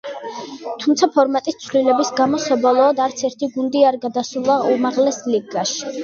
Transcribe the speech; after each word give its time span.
თუმცა, 0.83 1.07
ფორმატის 1.17 1.57
ცვლილების 1.65 2.09
გამო, 2.19 2.39
საბოლოოდ, 2.45 3.01
არც 3.05 3.21
ერთი 3.29 3.49
გუნდი 3.57 3.83
არ 3.89 3.97
გადასულა 4.07 4.55
უმაღლეს 4.77 5.21
ლიგაში. 5.35 5.93